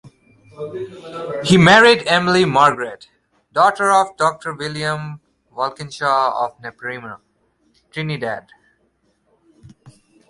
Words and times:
He 1.45 1.59
married 1.59 2.07
Emily 2.07 2.43
Margaret, 2.43 3.07
daughter 3.53 3.91
of 3.91 4.17
Doctor 4.17 4.51
William 4.51 5.21
Walkinshaw 5.51 6.43
of 6.43 6.59
Naparima, 6.59 7.19
Trinidad. 7.91 8.51